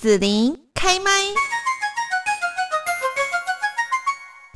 [0.00, 1.10] 子琳开麦。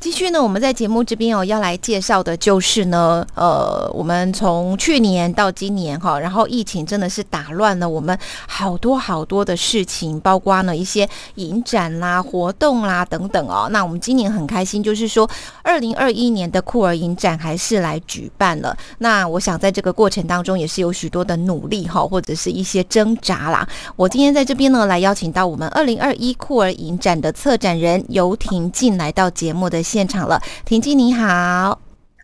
[0.02, 8.18] 继续呢，我们在节目这边哦，要来介绍的就是呢，呃，我们从去年到今年哈，然后疫情真的是打乱了我们
[8.48, 13.68] 好多好多的事情，包括呢一些影展啦、活动啦等等哦。
[13.70, 15.30] 那我们今年很开心，就是说
[15.62, 18.77] 二零二一年的酷儿影展还是来举办了。
[18.98, 23.64] 那我想在这个过程当中，也是有许多的努力哈，或者是一些挣扎啦。
[23.95, 29.80] 我今天在这边呢，来邀请到我们二零二一酷儿影展的策展人游婷进来到节目的。
[29.92, 31.78] 现场了，婷静你好，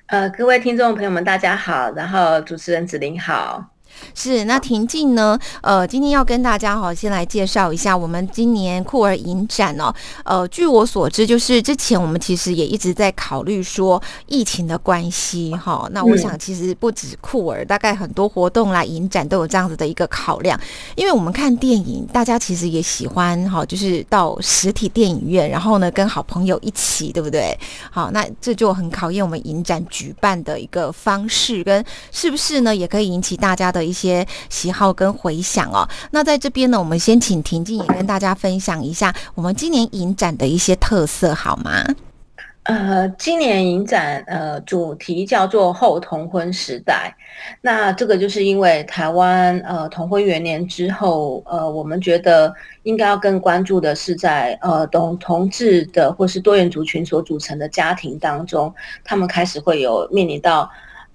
[0.07, 3.63] 呃，各位听众朋友们，大家好，然后主持人子琳好。
[4.15, 5.39] 是，那婷静呢？
[5.61, 9.93] 呃，今天要跟大家哈，先来介绍一下我们今年酷儿影展哦。
[10.25, 15.89] 呃，据我所知，就是之前我们其实也一直在考虑说疫情的关系哈。
[15.93, 20.59] 那我想其实不止酷儿，大概很多活动啦、影展都有这样子的一个考量。
[20.95, 27.59] 因为我们看电影，大家其实也喜欢哈，就是到实体电影院，然后呢跟好朋友一起，对不对？
[27.91, 33.78] 好，那这就很考验我们影展举办的一个方式跟是不是呢，也可以引起大家的。
[33.79, 41.85] 的一些喜好跟回想哦，那在这边呢，我们先请婷静也跟大家分享一下我们今年影展的一些特色，好吗？
[42.65, 47.15] 呃，今年影展呃主题叫做后同婚时代，
[47.63, 60.69] 那这个就是因为台湾呃同婚元年之后，呃，我们觉得应该要更关注的是在呃同同志的或是多元族群所组成的家庭当中，他们开始会有面临到。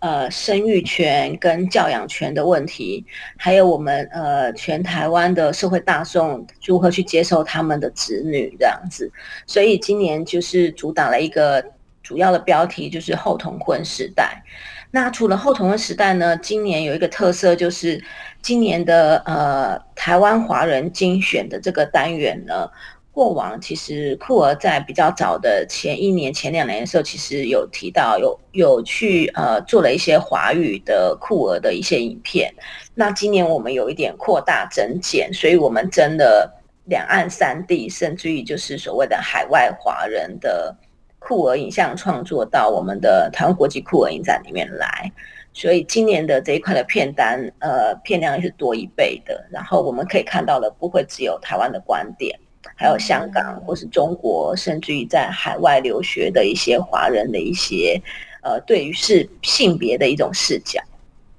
[0.04, 3.06] 呃，生育权跟教养权的问题，
[3.38, 9.10] 还有我们呃全台湾的社会大众如何去接受他们的子女这样子，
[9.48, 11.64] 所以今年就是主打了一个
[12.02, 14.44] 主要的标题，就是后同婚时代。
[14.92, 18.04] 那除了后同婚时代呢，今年有一个特色就是
[18.42, 22.70] 今年的呃台湾华人精选的这个单元呢。
[23.14, 32.52] 过往其实酷儿在比较早的前一年、前两年的时候，其实有提到有有去呃做了一些华语的酷儿的一些影片。
[32.96, 36.52] 那今年我们有一点扩大增减，所以我们真的
[36.86, 40.76] 两岸三地，甚至于就是所谓的海外华人的
[41.20, 45.12] 酷儿影像创作到我们的台湾国际酷儿影展里面来。
[45.54, 49.46] 所以今年的这一块的片单，呃，片量是多一倍的。
[49.52, 52.40] 然后我们可以看到的不会只有台湾的观点。
[52.76, 58.02] 还有香港或是中国，甚至于在海外留学的一些华人的一些，
[58.42, 60.82] 呃，对于是性别的一种视角。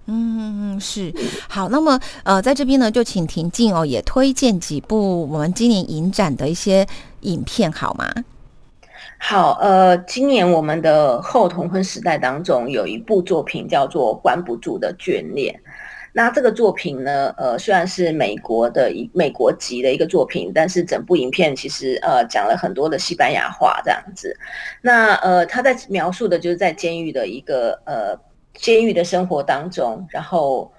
[0.07, 1.13] 嗯，是
[1.49, 1.69] 好。
[1.71, 6.87] 那么，呃，在这边呢，就请婷静哦，也推荐几部我们今年影展的一些
[7.21, 8.13] 影片，好吗？
[9.19, 15.55] 好，呃，今年我们的后同婚时代当中有一部作品叫做《关不住的眷恋》。
[16.17, 24.33] 那这个作品呢，呃，虽然是美国的一美国籍的一个作品，但是整部影片其实呃讲了很多的西班牙话这样子。
[24.81, 28.17] 那呃，他在描述的就是在监狱的一个呃
[28.55, 30.73] 监狱的生活当中，然后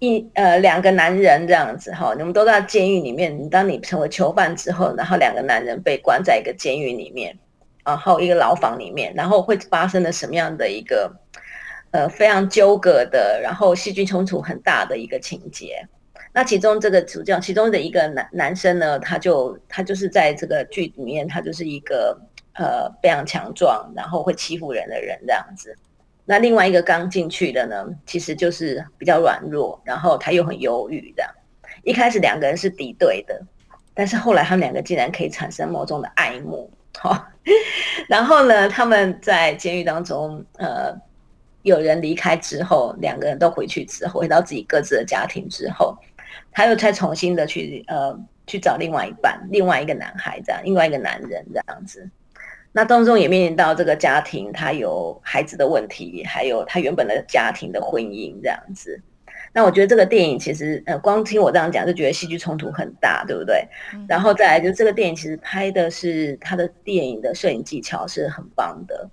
[0.00, 3.48] 一呃两个男人这样子哈，你们都在监狱里面。
[3.48, 7.38] 当你成为囚犯之后，然后两个男人被关在一个监狱里面，
[7.84, 11.21] 然后一个牢房里面，然后会发生了什么样的一个？
[11.92, 15.86] 呃，非常纠葛的，然后戏剧冲突很大的一个情节。
[16.32, 22.18] 那其中这个主角，其中的一个男男生呢，他就他就是在这个剧里面，他就是一个
[22.54, 25.76] 呃非常强壮，然后会欺负人的人这样子。
[26.24, 31.22] 那另外一个刚进去的呢，其实就是比较软弱，然后他又很忧郁的。
[31.84, 33.38] 一开始两个人是敌对的，
[33.92, 36.72] 但是后来他们两个竟然可以产生某种的爱慕。
[36.96, 37.26] 好，
[38.08, 40.98] 然后呢，他们在监狱当中，呃。
[41.62, 45.96] 有人离开之后，两个人都回去之后，回到自己各自的家庭之后，
[46.52, 52.08] 他又再重新的去呃去找另外一半，另外一个男孩这样，另外一个男人这样子。
[52.72, 59.00] 那当中也面临到这个家庭，他有孩子的问题，还有他原本的家庭的婚姻这样子。
[59.52, 63.68] 那我觉得这个电影其实呃，光听我这样讲就觉得戏剧冲突很大，对不对？
[64.08, 69.06] 然后再来就这个电影其实拍的是他的电影的摄影技巧是很棒的。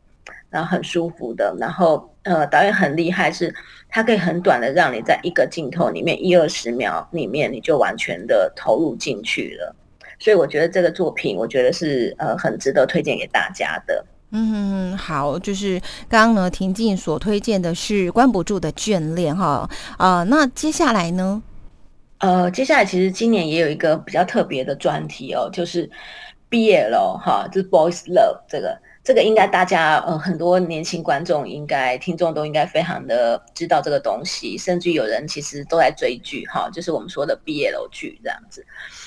[0.50, 3.54] 然后很舒服的，然后呃，导演很厉害，是
[3.88, 9.75] 他可以很短的让你在一个镜头里面一二十秒里面你就完全的投入进去了，
[10.19, 14.04] 所以我觉得这个作品，我觉得是呃很值得推荐给大家的。
[14.31, 21.42] 嗯，好，就是刚刚呢，婷静所推荐的是关不住的眷恋哈，啊，那接下来呢？
[22.19, 25.90] 呃，接下来其实今年也有一个比较特别的专题哦，就是
[26.50, 28.78] BL 哈，就是 Boys Love 这个。
[29.04, 38.66] 这个应该大家呃很多年轻观众应该听众都应该非常的知道这个东西，甚至有人其实都在追剧哈，就是我们说的毕业楼剧这样子。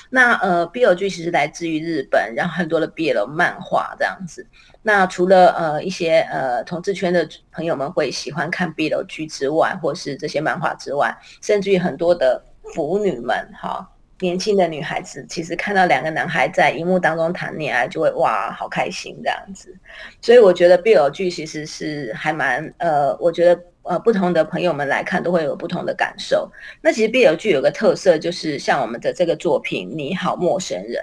[0.09, 4.45] 那呃，BL 剧其实来自于日本，然后很多的 BL 漫画这样子。
[4.81, 12.43] 那除了呃一些呃同志圈的朋友们会喜欢看 BL 剧之外，或是这些漫画之外，甚至于很多的
[12.73, 13.89] 腐女们哈。
[14.19, 19.75] 年轻的女孩子其实看到两个男孩在荧幕当中谈恋爱，就会哇，好开心这样子。
[20.21, 26.49] 所以我觉得 BL 剧其实是还蛮呃，我觉得呃不同的朋友们来看都会有不同的感受。
[26.81, 30.93] 那其实 BL 剧有个特色，就是像我们的这个作品《你好陌生人》。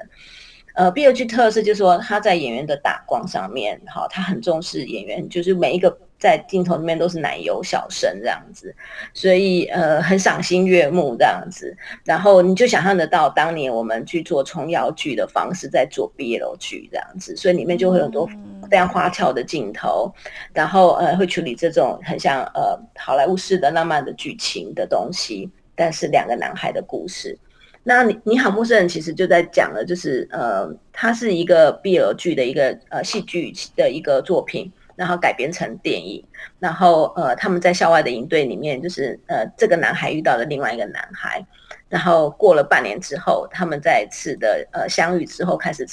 [0.74, 5.98] 呃，BL 剧特色就是说他在演员的打光上面，好，他很重视演员，就是每一个。
[6.20, 8.72] 在镜头里面都是奶油小生这样子，
[9.14, 11.74] 所以呃很赏心悦目这样子，
[12.04, 18.28] 然后你就想象得到当年我们去做琼瑶剧的方式在做 BL 剧这样子，所以里面就会有很多
[18.70, 20.12] 非常花俏的镜头，
[20.52, 27.38] 然后呃会处理这种很像呃好莱坞式的浪漫的剧情的东西，但是两个男孩的故事。
[27.82, 34.70] 那你你好陌生人其实就在讲了，就是呃它是一个 BL 剧的一个呃戏剧的一个作品。
[34.96, 36.24] 然后改编成电影，
[36.58, 41.44] 然后呃，他们在校外的营队里面，就是呃，这个男孩遇到了另外一个男孩，
[41.88, 45.86] 然后过了半年之后，他们再次的呃相遇之后，开始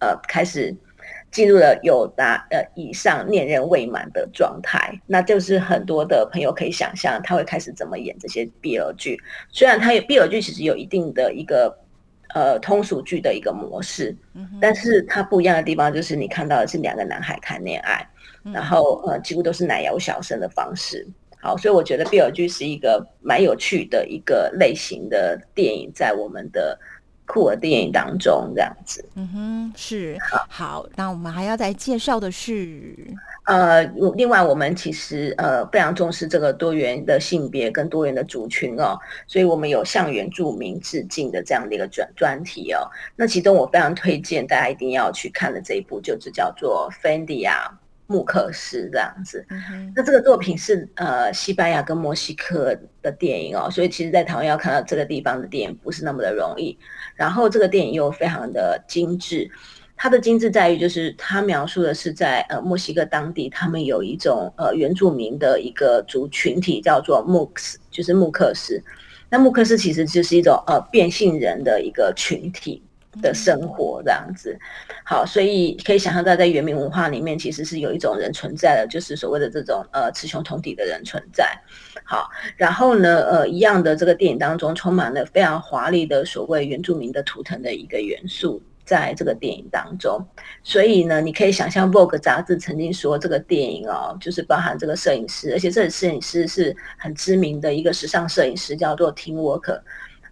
[0.00, 0.74] 呃开始
[1.30, 11.76] 进入了有达呃以上恋人未满的状态，那就是很多的朋友可以想象他会开始怎么演这些 BL 剧，虽然他有 BL 剧，其实有一定的一个
[12.34, 14.16] 呃通俗剧的一个模式，
[14.60, 18.08] 但是它不一样的地方就是你看到的是两个男孩谈恋爱。
[18.52, 21.06] 然后呃，几乎都是奶油小生的方式。
[21.40, 26.78] 好，所以我觉得 BL 剧是一个蛮有趣的一个类型的电影，在我们的
[27.26, 29.04] 酷儿电影当中这样子。
[29.14, 30.16] 嗯哼，是
[30.48, 30.86] 好。
[30.96, 32.96] 那我们还要再介绍的是，
[33.44, 33.84] 呃，
[34.16, 42.88] 另外我们其实呃非常重视这个多元的性别跟多元的族群哦，所以我们有向原住民致敬的这样的一个专专题哦。
[43.16, 47.78] 那其中我非常推荐大家一定要去看的这一部，就是叫做 Fendi 啊。
[48.06, 49.44] 穆克斯这样子，
[49.96, 56.78] 那这个作品是呃西班牙跟墨西哥的电影哦，所以其实，在台湾要看到这个地方的电影不是那么的容易。
[57.14, 59.50] 然后这个电影又非常的精致，
[59.96, 68.82] 它的精致在于就是它描述的是在呃墨西哥当地，他们有一种呃原住民的一个族群体叫做穆克斯，就是穆克斯。
[69.30, 72.82] 那穆克斯其实就是一种呃变性人的一个群体。
[73.22, 74.58] 的生活这样子，
[75.04, 81.46] 好，所以可以想象到，在原民文化里面，其实是有一种人存在的，就是所谓的这种呃雌雄同体的人存在。
[82.04, 90.20] 好，然后呢，呃，一样的这个电影当中，充满了非常华丽的所谓原住民的图腾的一个元素，在这个电影当中。
[90.62, 99.80] 所以呢，你可以想象《Vogue》杂志曾经说，这个电影哦，就是包含这个摄影师，而且这个摄影师是很知名的一个时尚摄影师，叫做 Tim Walker。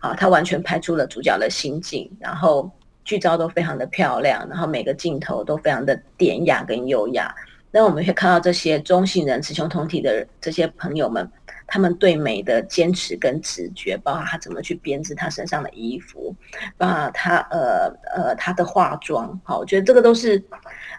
[0.03, 2.69] 啊，他完全拍出了主角的心境，然后
[3.05, 7.33] 剧照都非常的漂亮，然后每个镜头都非常的典雅跟优雅。
[7.71, 11.31] 那我们会看到这些中性人、雌雄同体的这些朋友们，
[11.69, 16.35] 他们对美的坚持跟直觉，包括他怎么去编织他身上的衣服，
[16.77, 19.41] 包括他呃呃他的化妆。
[19.45, 20.43] 好，我觉得这个都是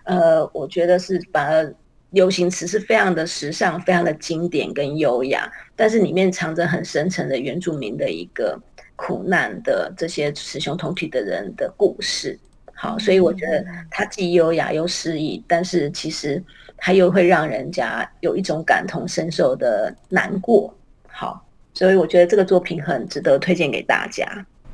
[0.06, 1.76] 呃，我觉得是反而
[2.12, 8.58] 流行词是非常的时尚、非常的经典跟优雅，但是里面藏着很深沉的原住民的一个。
[8.96, 12.40] 苦难的这些雌雄同体的人的故事，
[12.74, 16.42] 好，所以我觉得它既优雅又诗意，但是其实
[16.78, 20.74] 它又会让人家有一种感同身受的难过。
[21.08, 24.26] 好，所以我觉得这个作品很值得推荐给大家。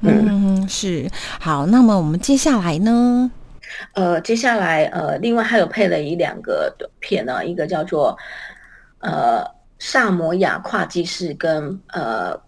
[0.01, 1.09] 嗯，是
[1.39, 1.65] 好。
[1.65, 3.31] 那么我们接下来呢？
[3.93, 8.17] 呃，接下来呃，另外还有配了一两个短片呢，一个叫做
[8.99, 9.43] 呃
[9.79, 12.39] 萨摩亚跨季式跟呃。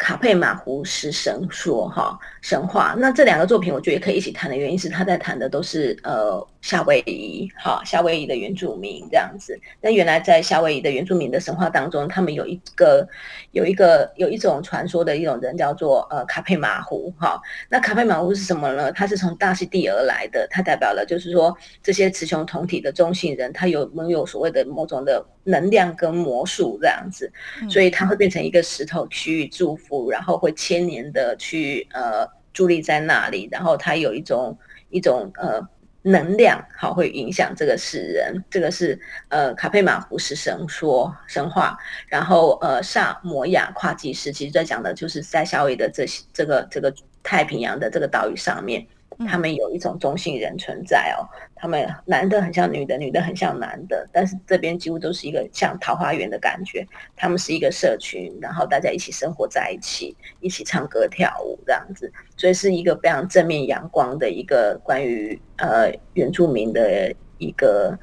[0.00, 9.58] 卡佩马湖是神说哈神话，那这两个作品我觉得也可以一起谈的原因是他在谈的都是呃夏威夷哈夏威夷的原住民这样子。
[9.80, 13.08] 那原来在夏威夷的原住民的神话当中，他们有一个
[13.52, 17.40] 有一个有一种传说的一种人叫做呃卡佩马胡哈。
[17.68, 18.92] 那卡佩马胡是什么呢？
[18.92, 27.32] 它是从大溪地而来的，它代表了就是说这些雌雄同体的中性人，他有拥有所谓的某种的能量跟魔术这样子，
[27.70, 30.10] 所以它会变成一个石头区域祝福。
[30.10, 35.60] 然后会千年的去呃伫立在那里，然后它有一种一种呃
[36.02, 38.42] 能量，好会影响这个世人。
[38.48, 41.78] 这个是呃卡佩马胡斯神说神话，
[42.08, 46.92] 然后呃萨摩亚跨季时，其实在讲的就是在夏威夷的这些这个这个
[47.22, 48.86] 太平洋的这个岛屿上面，
[49.26, 51.22] 他们有一种中性人存在哦，
[51.54, 56.86] 他们男的很像女的，女的很像男的，但是这边几乎都是一个像桃花源的感觉。
[57.16, 67.98] 他们是一个社群，然后大家一起生活在一起，一起唱歌跳舞这样子，所以是一个非常正面阳光的一个关于呃原住民的一个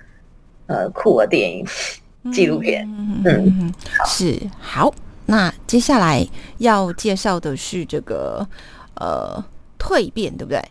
[0.67, 1.65] 呃酷儿电影
[2.31, 2.87] 纪录片。
[3.25, 3.73] 嗯，
[4.05, 4.93] 是好。
[5.29, 6.25] 那接下来
[6.59, 8.47] 要介绍的是这个
[8.95, 9.43] 呃
[9.77, 10.61] 蜕变，对不对？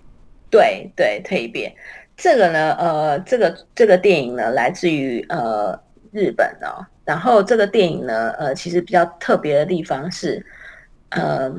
[0.50, 1.74] 对对，蜕变
[2.16, 5.78] 这个呢，呃，这个这个电影呢，来自于呃
[6.12, 6.84] 日本哦。
[7.04, 10.44] 然后这个电影呢，呃，其实比较特别的地方是，
[11.10, 11.52] 呃，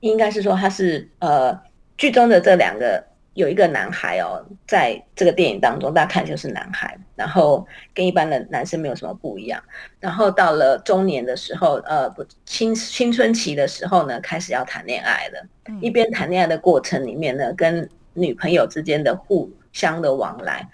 [0.00, 1.58] 应该是说它是呃
[1.96, 3.04] 剧中的这两个。
[3.36, 9.62] 有一个男孩哦，在这个电影当中，大家看就是男孩，然后跟一般的男生没有什么不一样。
[10.00, 15.46] 然后到了中年的时候，呃，不青青春期的时候呢，开始要谈恋爱了。
[15.82, 20.68] 一边谈恋爱的过程里面呢，跟女朋友之间的互相的往来，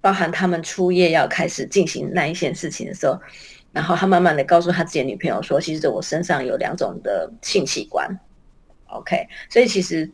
[0.00, 3.18] 包含他们初夜要开始进行那一件事情的时候，
[3.72, 8.08] 然后他慢慢的告诉他自己女朋友说，其实我身上有两种的性器官。
[8.86, 10.10] OK，所以其实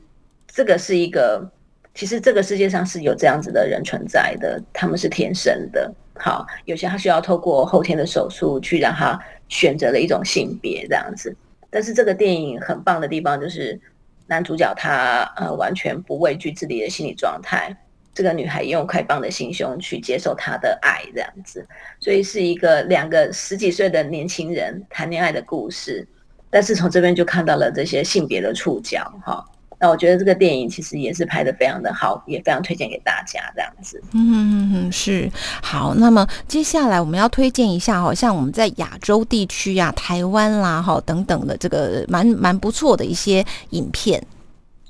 [0.47, 1.51] 这个是一个。
[1.95, 5.93] 其实这个世界上是有这样子的人存在的，他们是天生的。
[6.15, 11.37] 好，有些他需要透过后天的手术去让他选择了一种性别这样子。
[11.69, 13.79] 但是这个电影很棒的地方就是
[14.27, 17.77] 男主角他呃完全不畏惧自己的心理状态，
[18.15, 21.67] 这个女孩用开放的心胸去接受他的爱这样子，
[22.01, 26.07] 所以是一个两个十几岁的年轻人谈恋爱的故事。
[26.51, 29.45] 但是从这边就看到了这些性别的触角哈。
[29.83, 34.01] 那我觉得这个电影其实也是拍的非常的好，也非常推荐给大家这样子。
[34.13, 35.29] 嗯，是
[35.61, 35.93] 好。
[35.97, 44.25] 那么接下来我们要推荐一下，好像我们在亚洲地区啊，台湾啦，哈等等的这个蛮蛮不错的一些影片。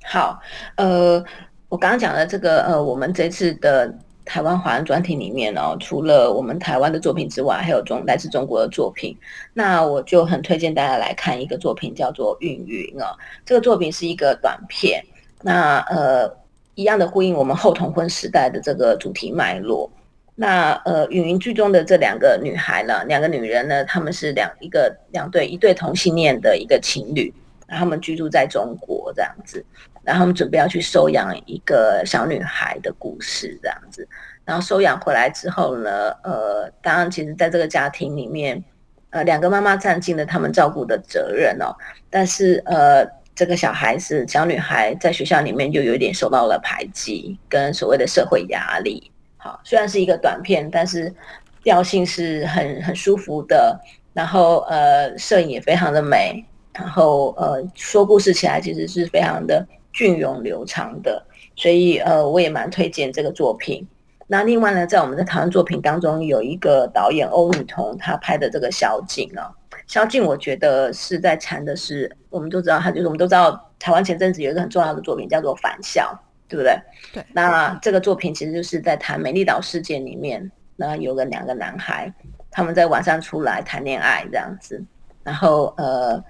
[0.05, 0.39] 好，
[0.77, 1.25] 呃，
[1.71, 3.91] 我刚刚讲的这个，呃，我们这次的。
[4.33, 9.15] 台湾华人专题里面哦，除了我们台湾的作品之外，还有中来自中国的作品。
[9.53, 13.15] 那我就很推荐大家来看一个作品，叫做《云云》哦。
[13.45, 15.05] 这个作品是一个短片，
[15.43, 16.35] 那呃，
[16.77, 19.91] 一样的呼应我们后同婚时代的这个主题脉络。
[20.35, 27.31] 那呃，《云云》剧中的这两个女孩呢，两个女人呢，她们是两一个两对一对同性恋的一个情侣，
[27.69, 29.63] 他们居住在中国这样子。
[30.05, 34.07] 然后他们准备要去收养一个小女孩的故事，这样子。
[34.45, 38.63] 然后收养回来之后呢，呃，当然，其实在这个家庭里面，
[39.11, 41.73] 呃，两个妈妈占尽了他们照顾的责任哦。
[42.11, 43.07] 但是，呃，
[43.37, 49.11] 这个小孩子、小女孩在学校里面就有点受到了排挤，跟所谓的社会压力。
[49.37, 51.15] 好，虽然是一个短片，但是
[51.63, 53.81] 调性是很很舒服的。
[54.13, 56.45] 然后，呃，摄影也非常的美。
[56.75, 59.65] 然后，呃，说故事起来其实是非常的。
[59.93, 63.87] 隽永流长的，所以呃，我也蛮推荐这个作品。
[64.27, 69.53] 那另外呢，在我们的台湾作品当中，有一个导演欧女彤，他拍的这个萧静啊，
[69.87, 76.19] 萧静，我觉得是在谈的是，我们都知道，他就是我们都知道，台湾前阵子有一个很重要的作品叫做《返校》，
[76.51, 76.75] 对不对？
[77.13, 77.25] 对。
[77.33, 82.11] 那这个作品其实就是在谈美丽岛事件里面，那有个两个男孩，
[82.51, 84.83] 他们在晚上出来谈恋爱这样子，
[85.23, 86.23] 然后呃。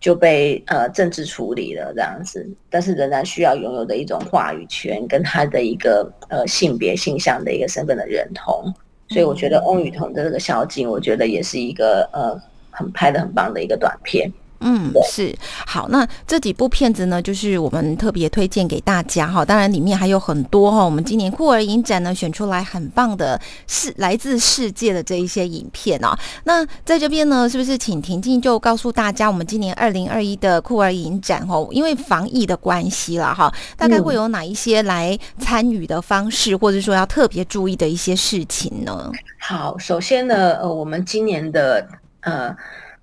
[0.00, 8.72] 就被呃政治处理了这样子，但是仍然需要拥有的一种话语权跟他的一个呃性别性向的一个身份的认同，
[9.08, 12.40] 所以我觉得翁雨桐的这个小景，我觉得也是一个呃
[12.70, 14.32] 很拍的很棒的一个短片。
[14.60, 15.34] 嗯，是
[15.66, 15.88] 好。
[15.88, 19.44] 那这几部片子呢，就是我们特别推荐给大家哈。
[19.44, 20.84] 当然，里面还有很多哈。
[20.84, 26.14] 我们今年酷儿影展呢，选出来很棒的世来自世界的这一些影片哦。
[26.44, 39.10] 那在这边呢，是不是请婷静就告诉大家，我们今年二零二一的酷儿影展哦，因为防疫的关系了哈，大概会有哪一些来参与的方式，或者说要特别注意的一些事情呢？
[39.38, 41.88] 好，首先呢，呃，我们今年的
[42.20, 42.54] 呃。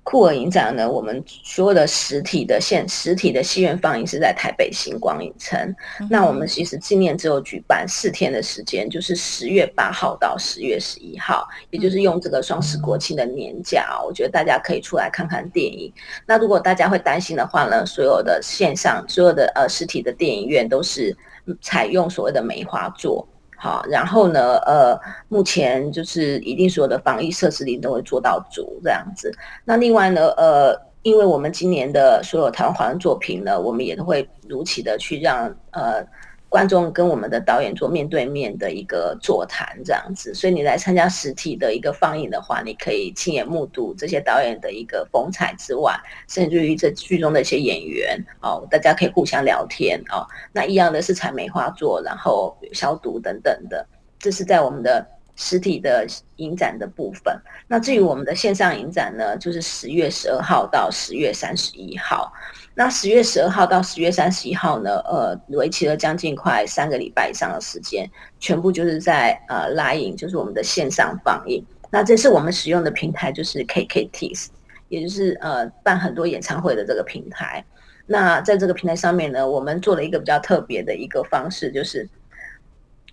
[0.09, 5.75] 酷儿影展呢，我们所有的实体的现实体的戏院放映是在台北星光影城。
[6.09, 15.91] 那我们其实今年只有举办四天的时间，就是十月八号到十月十一号，也就是用这个双十国庆的年假，我觉得大家可以出来看看电影。
[16.25, 21.13] 那如果大家会担心的话呢，所有的线上所有的呃实体的电影院都是
[21.61, 23.27] 采用所谓的梅花座。
[23.59, 24.99] 好，然后呢，呃，
[25.29, 29.31] 目前就是一定所有的防疫设施里都会做到足这样子。
[29.65, 36.05] 那另外呢，呃，因为我们今年的所有弹簧作品呢，我们也都会如期的去让呃
[36.49, 40.33] 观众跟我们的导演做面对面的一个座谈，这样子。
[40.33, 45.93] 所以你来参加实体的一个放映的话，你可以亲眼目睹这些导演的一个风采之外，
[46.27, 50.25] 甚至于这剧中的一些演员哦，大家可以互相聊天哦。
[50.53, 53.85] 那一样的是采梅花座，然后消毒等等的，
[54.17, 55.05] 这是在我们的
[55.37, 57.33] 实体的影展的部分。
[57.69, 62.33] 那至于我们的线上影展呢，就是十月十二号到十月三十一号。
[62.75, 64.99] 那十月十二号到十月三十一号呢？
[65.05, 68.07] 呃，为期了将近快三个礼拜以上的时间，
[68.39, 71.65] 全部就是在呃拉影，就是我们的线上放映。
[71.89, 74.47] 那这是我们使用的平台，就是 KKTS，
[74.89, 77.63] 也就是呃办很多演唱会的这个平台。
[78.05, 82.07] 那在这个平台上面呢，我们做了一个比较特别的一个方式，就是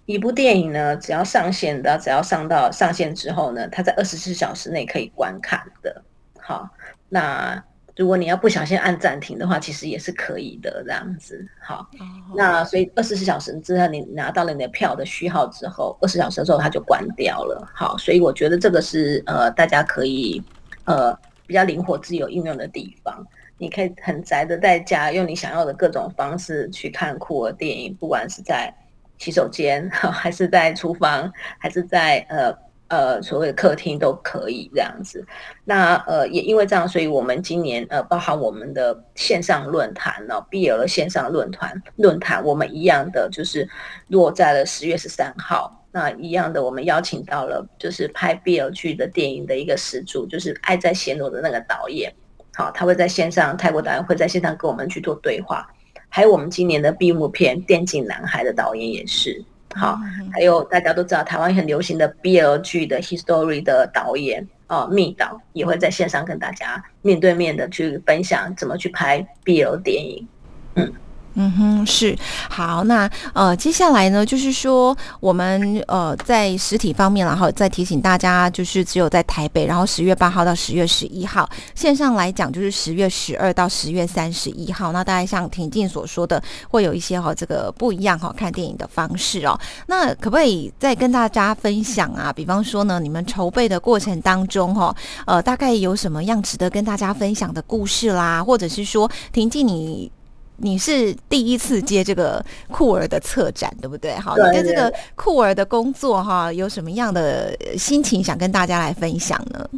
[0.07, 6.03] 一部电影呢，只要上线的，只要上到上线之后呢，它在二十四小时内可以观看的。
[6.41, 6.69] 好，
[7.09, 7.63] 那。
[7.97, 11.47] 如果你要不小心按暂停的话，其实也是可以的，这样子。
[11.61, 11.89] 好，
[12.35, 17.65] 那所以二十四小时之后，你拿到了你的票的序号之后，二十小时之后它就关掉了。
[17.73, 20.43] 好，所以我觉得这个是呃，大家可以
[20.87, 23.25] 呃比较灵活自由应用的地方。
[23.59, 28.75] 你可以很宅的在家，用你想要的各种方式去看酷儿电影，不管是在
[29.19, 32.65] 洗手间， 还是在厨房，还是在呃。
[32.89, 35.27] 呃，所谓的客厅都可以这样子。
[35.65, 43.67] 那呃，也因为这样，所以我们今年呃，包含我们的线上论坛呢，BL 的线上论坛论坛，我们一样的就是
[44.09, 45.85] 落在了十月十三号。
[45.91, 52.15] 那一样的，我们邀请到了就是拍 BL 剧的电影的一个始祖，就是《爱在暹罗》的那个导演。
[52.55, 55.67] 好，他会在线上，泰国导演会在线上跟我们去做对话。
[56.15, 59.45] 还有我们今年的闭幕片《电竞男孩》的导演也是。
[59.75, 59.99] 好，
[60.33, 70.29] 还有大家都知道台湾很流行的 BL 剧的 History 的导演哦，密导也会在线上跟大家面对面的去分享怎么去拍 BL 电影，
[70.77, 70.93] 嗯。
[71.37, 72.17] 嗯哼，是
[72.49, 84.93] 好，那呃，接下来呢，就是说我们呃在实体方面，然后再提醒大家，就是只有在台北，然后十月八号到十月十一号，线上来讲就是十月十二到十月三十一号。
[84.93, 89.59] 那大概像婷静所说的，会有一些哈这个不一样哈看电影的方式哦。
[89.89, 92.33] 那可不可以再跟大家分享啊？
[92.33, 94.95] 比方说呢，你们筹备的过程当中哈，
[95.27, 100.13] 呃，大概有什么样值得跟大家分享的故事啦，或者是说婷静你。
[100.57, 104.15] 你是第一次接这个酷儿的策展，对不对？
[104.15, 109.69] 好，你对这个酷儿的工作哈，有什么样的心情想跟大家来分享呢？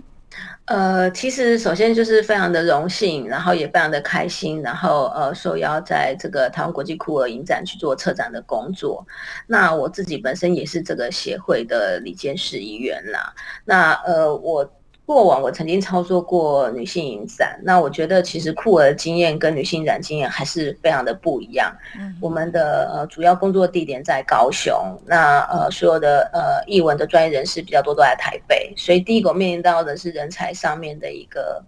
[0.66, 9.06] 呃，其实首先就是非常的荣幸，然后也非常的开心，然后呃，受邀在这个台湾国际酷儿影展去做策展的工作。
[9.46, 13.32] 那我自己本身也是这个协会的理监事一员啦。
[13.64, 14.70] 那呃，我。
[15.06, 21.72] 过往我曾经操作过女性影展，那我觉得其实酷儿的经验跟女性展经验还是非常的不一样。
[21.96, 24.74] 嗯，我们的呃主要工作地点在高雄，
[25.06, 31.62] 那呃所有的呃译文的专业人士比较多都在台北，所以第一个面临到的是人才上面的一个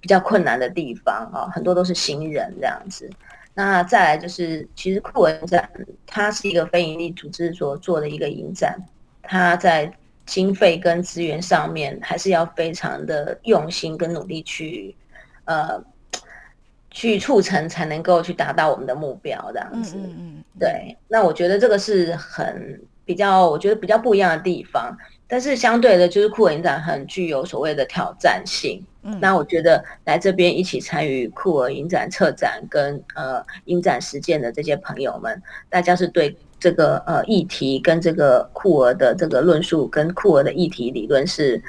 [0.00, 3.08] 比较困难的地方啊，很多都是新人这样子。
[3.52, 5.68] 那再来就是其实酷儿影展
[6.06, 8.78] 它是一个非营利组织所做的一个影展，
[9.22, 9.92] 它在。
[10.28, 14.94] 经费跟资源上面还是要非常的用心跟努力去，
[15.46, 15.82] 呃，
[16.90, 19.96] 去促成才能够去达到我们的目标这样子。
[19.96, 20.44] 嗯嗯。
[20.60, 24.94] 对，那我觉得这个是很比较，我觉得比较不一样的地方。
[25.26, 28.84] 但是相对的，就是酷儿影展很具有所谓的挑战性。
[29.04, 29.18] 嗯。
[29.20, 36.36] 那我觉得来这边一起参与酷儿影展策展跟呃影展实践的这些朋友们，大家是对。
[36.60, 41.62] 这个呃议题跟这个库尔的这个论述跟库尔的议题理论是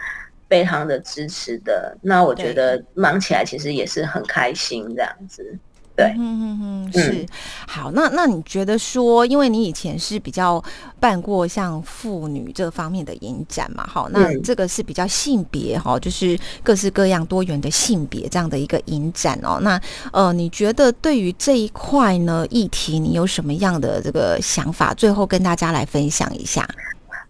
[0.49, 5.57] 非常的支持的，那我觉得忙起来其实也是很开心这样子。
[5.99, 7.25] 对，嗯嗯嗯，是
[7.67, 7.91] 好。
[7.91, 10.63] 那那你觉得说，因为你以前是比较
[10.97, 19.59] 办过像妇女这方面的影展嘛，好，那这个是比较性别哈，就是各式各样多元的性别这样的一个影展哦。
[19.61, 19.77] 那
[20.13, 24.93] 呃，你觉得对于这一块呢议题，你有什么样的这个想法？
[24.93, 26.65] 最后跟大家来分享一下。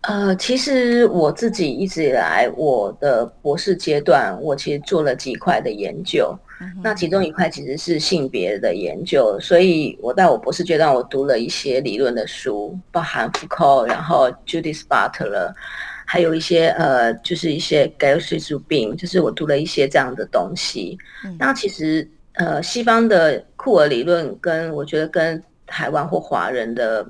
[0.01, 6.37] 呃，其实我自己一直以来，我的博士阶段，我其实做了几块的研究。
[6.83, 15.53] 那其中一块其实是性别的研究，所以我在我博士阶段，我读了一些理论的书，包含 Foucault，然后 Judith Butler，
[16.05, 20.97] 还有一些呃，就是一些 g a l u b i n 就是我读了一些这样的东西。
[21.37, 27.05] 那其实呃，西方的库尔理论跟我觉得跟台湾或华人的。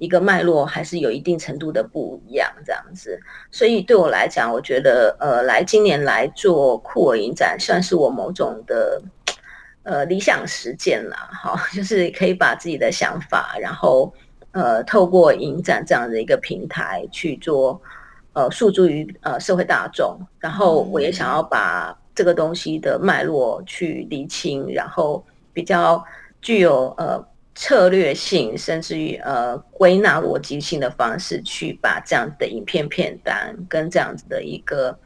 [0.00, 9.00] 一个脉络还是有一定程度的不一样，这样子，所以对我来讲，我觉得呃，来今年来做酷我影展，算是我某种的
[9.82, 14.10] 呃理想实践啦，好， 就是可以把自己的想法，然后
[14.52, 17.78] 呃，透过影展这样的一个平台去做
[18.32, 26.02] 呃诉诸于呃社会大众，然后我也想要把这个东西的脉络去理清，然后比较
[26.40, 27.22] 具有呃
[27.54, 34.98] 策略性，甚至于呃归纳逻辑性的方式，去把这样的影片片单跟这样子的一个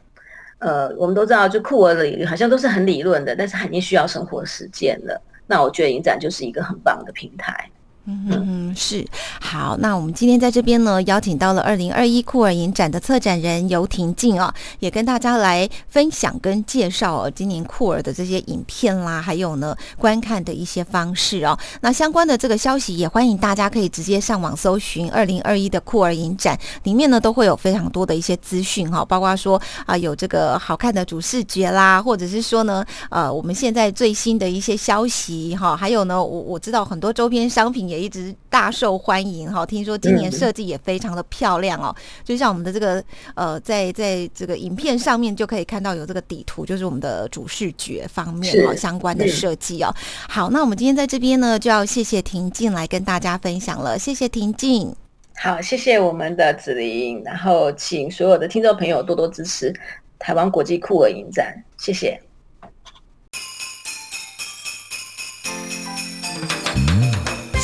[0.59, 5.21] 呃，我们都知道，就酷儿的好像都是很理论的，但是肯定需要生活实践的。
[5.47, 7.69] 那我觉得影展就是一个很棒的平台。
[8.07, 9.03] 嗯嗯是
[9.41, 21.57] 好，那我们今天在这边呢，邀请到了二零二一酷儿影展的策展人游婷静啊，也跟大家来分享跟介绍哦，今年酷儿的这些影片啦，还有呢观看的一些方式哦。
[21.81, 37.94] 那相关的这个消息，也欢迎大家可以直接上网搜寻二零二一的酷儿影展，里面呢都会有非常多的一些资讯哈，包括说啊有这个好看的主视觉啦，或者是说呢呃我们现在最新的一些消息哈，还有呢我我知道很多周边商品也。
[37.95, 43.03] 也一直大受欢迎哈，听说今年设计也非常的漂亮哦，就像我们的这个
[43.35, 49.93] 呃，在在这个影片上面就可以看到有这个底图，就是我们的主视觉方面哈相关的设计哦。
[50.27, 54.93] 好，那我们今天在这边呢，就要谢谢婷静来跟大家分享了，谢谢婷静。
[55.37, 59.73] 好，谢谢我们的子琳，然后请所有的听众朋友多多支持
[60.17, 62.19] 台湾国际酷儿影展，谢谢。